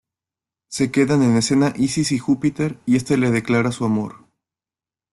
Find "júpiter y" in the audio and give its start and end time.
2.17-2.95